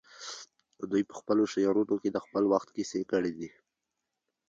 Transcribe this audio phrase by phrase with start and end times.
[0.89, 3.49] دوی په خپلو شعرونو کې د خپل وخت کیسې کړي دي